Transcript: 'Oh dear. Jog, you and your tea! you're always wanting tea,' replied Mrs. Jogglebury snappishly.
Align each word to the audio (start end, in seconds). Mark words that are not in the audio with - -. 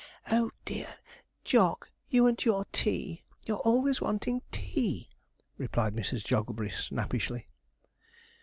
'Oh 0.31 0.49
dear. 0.65 0.95
Jog, 1.43 1.87
you 2.09 2.25
and 2.25 2.43
your 2.43 2.65
tea! 2.71 3.21
you're 3.45 3.59
always 3.59 4.01
wanting 4.01 4.41
tea,' 4.51 5.09
replied 5.59 5.93
Mrs. 5.93 6.23
Jogglebury 6.25 6.71
snappishly. 6.71 7.47